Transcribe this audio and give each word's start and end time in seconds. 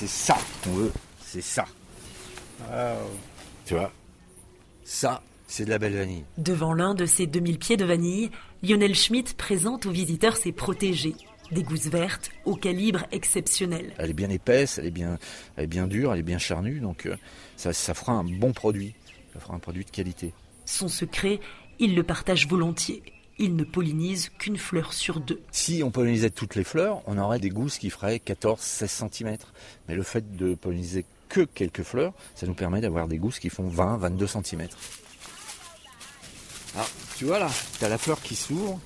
c'est 0.00 0.06
ça 0.06 0.38
qu'on 0.64 0.72
veut. 0.72 0.92
C'est 1.20 1.42
ça. 1.42 1.66
Tu 3.66 3.74
vois? 3.74 3.92
Ça, 4.82 5.22
c'est 5.46 5.66
de 5.66 5.70
la 5.70 5.78
belle 5.78 5.94
vanille. 5.94 6.24
Devant 6.38 6.72
l'un 6.72 6.94
de 6.94 7.04
ces 7.04 7.26
2000 7.26 7.58
pieds 7.58 7.76
de 7.76 7.84
vanille, 7.84 8.30
Lionel 8.62 8.94
Schmitt 8.94 9.36
présente 9.36 9.84
aux 9.84 9.90
visiteurs 9.90 10.38
ses 10.38 10.52
protégés. 10.52 11.16
Des 11.52 11.62
gousses 11.62 11.88
vertes 11.88 12.30
au 12.46 12.56
calibre 12.56 13.04
exceptionnel. 13.12 13.92
Elle 13.98 14.10
est 14.10 14.14
bien 14.14 14.30
épaisse, 14.30 14.78
elle 14.78 14.86
est 14.86 14.90
bien, 14.90 15.18
elle 15.56 15.64
est 15.64 15.66
bien 15.66 15.86
dure, 15.86 16.14
elle 16.14 16.20
est 16.20 16.22
bien 16.22 16.38
charnue, 16.38 16.80
donc 16.80 17.04
euh, 17.04 17.16
ça, 17.56 17.74
ça 17.74 17.92
fera 17.92 18.12
un 18.12 18.24
bon 18.24 18.52
produit. 18.52 18.94
Ça 19.34 19.40
fera 19.40 19.54
un 19.54 19.58
produit 19.58 19.84
de 19.84 19.90
qualité. 19.90 20.32
Son 20.64 20.88
secret, 20.88 21.40
il 21.78 21.94
le 21.94 22.04
partage 22.04 22.48
volontiers. 22.48 23.02
Il 23.42 23.56
ne 23.56 23.64
pollinise 23.64 24.28
qu'une 24.38 24.58
fleur 24.58 24.92
sur 24.92 25.18
deux. 25.18 25.40
Si 25.50 25.82
on 25.82 25.90
pollinisait 25.90 26.28
toutes 26.28 26.56
les 26.56 26.62
fleurs, 26.62 27.00
on 27.06 27.16
aurait 27.16 27.38
des 27.38 27.48
gousses 27.48 27.78
qui 27.78 27.88
feraient 27.88 28.18
14-16 28.18 29.08
cm. 29.08 29.38
Mais 29.88 29.94
le 29.94 30.02
fait 30.02 30.36
de 30.36 30.54
polliniser 30.54 31.06
que 31.30 31.40
quelques 31.40 31.82
fleurs, 31.82 32.12
ça 32.34 32.46
nous 32.46 32.52
permet 32.52 32.82
d'avoir 32.82 33.08
des 33.08 33.16
gousses 33.16 33.38
qui 33.38 33.48
font 33.48 33.66
20-22 33.66 34.44
cm. 34.44 34.68
Ah, 36.76 36.86
tu 37.16 37.24
vois 37.24 37.38
là, 37.38 37.50
tu 37.78 37.84
as 37.86 37.88
la 37.88 37.96
fleur 37.96 38.20
qui 38.20 38.36
s'ouvre. 38.36 38.78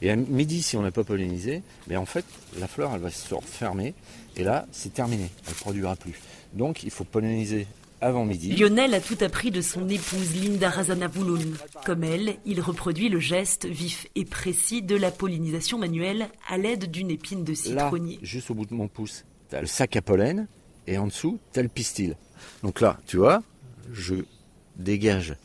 Et 0.00 0.10
à 0.12 0.14
midi, 0.14 0.62
si 0.62 0.76
on 0.76 0.82
n'a 0.82 0.92
pas 0.92 1.02
pollinisé, 1.02 1.64
mais 1.88 1.96
en 1.96 2.06
fait, 2.06 2.24
la 2.60 2.68
fleur, 2.68 2.92
elle 2.94 3.00
va 3.00 3.10
se 3.10 3.34
refermer. 3.34 3.92
Et 4.36 4.44
là, 4.44 4.66
c'est 4.70 4.94
terminé. 4.94 5.32
Elle 5.46 5.50
ne 5.50 5.58
produira 5.58 5.96
plus. 5.96 6.20
Donc, 6.52 6.84
il 6.84 6.90
faut 6.92 7.02
polliniser 7.02 7.66
avant 8.00 8.24
midi. 8.24 8.54
Lionel 8.54 8.94
a 8.94 9.00
tout 9.00 9.16
appris 9.20 9.50
de 9.50 9.60
son 9.60 9.88
épouse 9.88 10.34
Linda 10.34 10.70
Razanavouloun. 10.70 11.56
Comme 11.84 12.04
elle, 12.04 12.36
il 12.44 12.60
reproduit 12.60 13.08
le 13.08 13.20
geste 13.20 13.66
vif 13.66 14.06
et 14.14 14.24
précis 14.24 14.82
de 14.82 14.96
la 14.96 15.10
pollinisation 15.10 15.78
manuelle 15.78 16.28
à 16.48 16.58
l'aide 16.58 16.90
d'une 16.90 17.10
épine 17.10 17.44
de 17.44 17.54
citronnier. 17.54 18.14
Là, 18.14 18.20
juste 18.22 18.50
au 18.50 18.54
bout 18.54 18.66
de 18.66 18.74
mon 18.74 18.88
pouce, 18.88 19.24
tu 19.50 19.56
as 19.56 19.60
le 19.60 19.66
sac 19.66 19.96
à 19.96 20.02
pollen 20.02 20.46
et 20.86 20.98
en 20.98 21.06
dessous, 21.06 21.38
tu 21.52 21.60
as 21.60 21.62
le 21.62 21.68
pistil. 21.68 22.16
Donc 22.62 22.80
là, 22.80 22.98
tu 23.06 23.16
vois, 23.16 23.42
je 23.92 24.14
dégage 24.76 25.36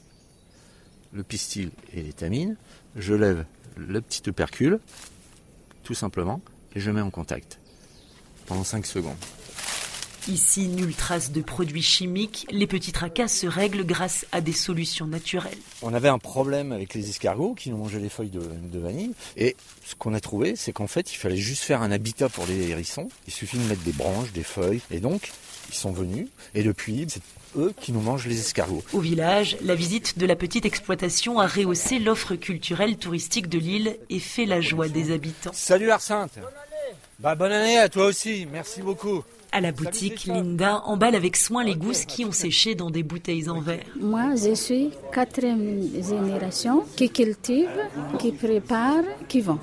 le 1.13 1.23
pistil 1.23 1.71
et 1.93 2.01
l'étamine, 2.01 2.57
je 2.95 3.13
lève 3.13 3.45
le 3.77 4.01
petit 4.01 4.29
opercule, 4.29 4.79
tout 5.83 5.93
simplement, 5.93 6.41
et 6.75 6.79
je 6.79 6.91
mets 6.91 7.01
en 7.01 7.09
contact 7.09 7.59
pendant 8.45 8.63
5 8.63 8.85
secondes. 8.85 9.15
Ici, 10.27 10.67
nulle 10.67 10.93
trace 10.93 11.31
de 11.31 11.41
produits 11.41 11.81
chimiques, 11.81 12.45
les 12.51 12.67
petits 12.67 12.91
tracas 12.91 13.27
se 13.27 13.47
règlent 13.47 13.85
grâce 13.85 14.25
à 14.31 14.39
des 14.39 14.53
solutions 14.53 15.07
naturelles. 15.07 15.57
On 15.81 15.93
avait 15.95 16.09
un 16.09 16.19
problème 16.19 16.71
avec 16.71 16.93
les 16.93 17.09
escargots 17.09 17.55
qui 17.55 17.71
nous 17.71 17.77
mangeaient 17.77 17.99
les 17.99 18.09
feuilles 18.09 18.29
de, 18.29 18.39
de 18.39 18.79
vanille. 18.79 19.13
Et 19.35 19.55
ce 19.83 19.95
qu'on 19.95 20.13
a 20.13 20.19
trouvé, 20.19 20.55
c'est 20.55 20.73
qu'en 20.73 20.85
fait, 20.85 21.11
il 21.11 21.17
fallait 21.17 21.37
juste 21.37 21.63
faire 21.63 21.81
un 21.81 21.91
habitat 21.91 22.29
pour 22.29 22.45
les 22.45 22.69
hérissons. 22.69 23.09
Il 23.27 23.33
suffit 23.33 23.57
de 23.57 23.63
mettre 23.63 23.81
des 23.81 23.93
branches, 23.93 24.31
des 24.31 24.43
feuilles. 24.43 24.81
Et 24.91 24.99
donc, 24.99 25.31
ils 25.69 25.75
sont 25.75 25.91
venus. 25.91 26.27
Et 26.53 26.61
depuis, 26.61 27.07
c'est 27.09 27.23
eux 27.57 27.73
qui 27.81 27.91
nous 27.91 28.01
mangent 28.01 28.27
les 28.27 28.39
escargots. 28.39 28.83
Au 28.93 28.99
village, 28.99 29.57
la 29.61 29.75
visite 29.75 30.19
de 30.19 30.25
la 30.27 30.35
petite 30.35 30.65
exploitation 30.65 31.39
a 31.39 31.47
rehaussé 31.47 31.97
l'offre 31.97 32.35
culturelle 32.35 32.97
touristique 32.97 33.49
de 33.49 33.57
l'île 33.57 33.97
et 34.09 34.19
fait 34.19 34.45
la 34.45 34.61
joie 34.61 34.87
des 34.87 35.11
habitants. 35.11 35.51
Salut 35.53 35.89
Arsinte 35.89 36.37
bah, 37.21 37.35
Bonne 37.35 37.51
année 37.51 37.77
à 37.77 37.89
toi 37.89 38.05
aussi, 38.05 38.47
merci 38.51 38.81
beaucoup 38.81 39.23
à 39.51 39.59
la 39.59 39.71
boutique, 39.73 40.25
Linda 40.25 40.81
emballe 40.85 41.13
avec 41.13 41.35
soin 41.35 41.63
les 41.63 41.75
gousses 41.75 42.05
qui 42.05 42.23
ont 42.23 42.31
séché 42.31 42.73
dans 42.73 42.89
des 42.89 43.03
bouteilles 43.03 43.49
en 43.49 43.59
verre. 43.59 43.83
Moi, 43.99 44.35
je 44.35 44.55
suis 44.55 44.91
quatrième 45.11 45.89
génération 46.01 46.85
qui 46.95 47.09
cultive, 47.09 47.69
qui 48.17 48.31
prépare, 48.31 49.03
qui 49.27 49.41
vend. 49.41 49.59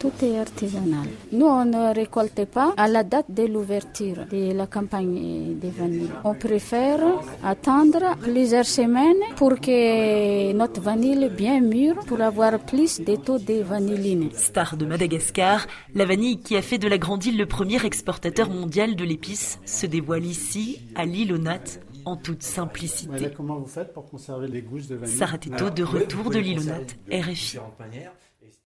Tout 0.00 0.12
est 0.22 0.38
artisanal. 0.38 1.08
Nous, 1.30 1.44
on 1.44 1.66
ne 1.66 1.94
récolte 1.94 2.46
pas 2.46 2.72
à 2.78 2.88
la 2.88 3.04
date 3.04 3.26
de 3.28 3.44
l'ouverture 3.44 4.24
de 4.32 4.52
la 4.54 4.66
campagne 4.66 5.58
des 5.60 5.68
vanilles. 5.68 6.08
On 6.24 6.32
préfère 6.34 7.00
attendre 7.44 8.16
plusieurs 8.22 8.64
semaines 8.64 9.22
pour 9.36 9.60
que 9.60 10.52
notre 10.52 10.80
vanille 10.80 11.28
bien 11.28 11.60
mûre 11.60 11.98
pour 12.06 12.22
avoir 12.22 12.58
plus 12.60 12.98
de 12.98 13.14
taux 13.16 13.38
de 13.38 13.62
vanilline. 13.62 14.30
Star 14.32 14.78
de 14.78 14.86
Madagascar, 14.86 15.66
la 15.94 16.06
vanille 16.06 16.38
qui 16.40 16.56
a 16.56 16.62
fait 16.62 16.78
de 16.78 16.88
la 16.88 16.96
Grande 16.96 17.26
Île 17.26 17.36
le 17.36 17.44
premier 17.46 17.84
exportateur 17.84 18.48
mondial 18.48 18.96
de 18.96 19.04
l'épice 19.04 19.58
se 19.66 19.84
dévoile 19.84 20.24
ici, 20.24 20.80
à 20.94 21.04
l'île 21.04 21.34
aux 21.34 21.38
nattes, 21.38 21.80
en 22.06 22.16
toute 22.16 22.42
simplicité. 22.42 23.30
comment 23.36 23.58
vous 23.58 23.66
faites 23.66 23.92
pour 23.92 24.08
conserver 24.08 24.48
les 24.48 24.62
gousses 24.62 24.88
de 24.88 24.96
vanille? 24.96 25.14
Sarah 25.14 25.36
Teto, 25.36 25.68
de 25.68 25.82
retour 25.82 26.30
de 26.30 26.38
l'île 26.38 26.60
aux 26.60 26.64
nattes, 26.64 26.96
RFI. 27.12 27.58